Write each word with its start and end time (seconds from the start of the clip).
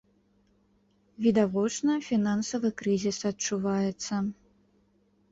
Відавочна, 1.25 1.97
фінансавы 2.07 2.71
крызіс 2.81 3.19
адчуваецца. 3.31 4.15